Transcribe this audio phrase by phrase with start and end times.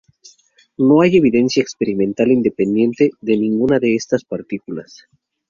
[0.79, 5.05] No hay evidencia experimental independiente de ninguna de estas partículas.